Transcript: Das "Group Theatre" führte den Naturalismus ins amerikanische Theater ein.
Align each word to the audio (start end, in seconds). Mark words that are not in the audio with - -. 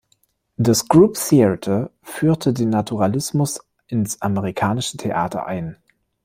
Das 0.57 0.87
"Group 0.87 1.13
Theatre" 1.13 1.91
führte 2.01 2.53
den 2.53 2.71
Naturalismus 2.71 3.59
ins 3.85 4.19
amerikanische 4.19 4.97
Theater 4.97 5.45
ein. 5.45 5.77